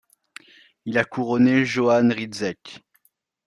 Il 0.85 0.97
a 0.97 1.05
couronné 1.05 1.63
Johannes 1.63 2.11
Rydzek. 2.11 2.81